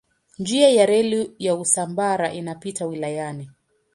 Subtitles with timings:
[0.39, 3.49] Njia ya reli ya Usambara inapita wilayani.